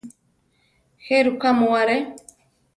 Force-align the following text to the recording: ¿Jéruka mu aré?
¿Jéruka 1.05 1.49
mu 1.59 1.67
aré? 1.81 1.97